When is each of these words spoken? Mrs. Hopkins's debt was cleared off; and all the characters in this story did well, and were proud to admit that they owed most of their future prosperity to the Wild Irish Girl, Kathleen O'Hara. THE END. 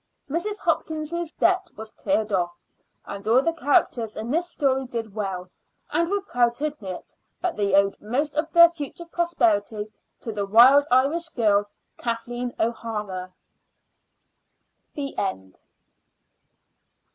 Mrs. 0.27 0.59
Hopkins's 0.61 1.31
debt 1.33 1.69
was 1.75 1.91
cleared 1.91 2.33
off; 2.33 2.63
and 3.05 3.27
all 3.27 3.43
the 3.43 3.53
characters 3.53 4.17
in 4.17 4.31
this 4.31 4.49
story 4.49 4.85
did 4.87 5.13
well, 5.13 5.47
and 5.91 6.09
were 6.09 6.21
proud 6.23 6.55
to 6.55 6.65
admit 6.65 7.13
that 7.39 7.55
they 7.55 7.75
owed 7.75 8.01
most 8.01 8.35
of 8.35 8.51
their 8.51 8.67
future 8.71 9.05
prosperity 9.05 9.91
to 10.21 10.31
the 10.31 10.47
Wild 10.47 10.85
Irish 10.89 11.29
Girl, 11.29 11.69
Kathleen 11.97 12.51
O'Hara. 12.59 13.31
THE 14.95 15.15
END. 15.19 15.59